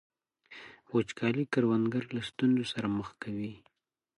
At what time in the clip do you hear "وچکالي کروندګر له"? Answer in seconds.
0.93-2.21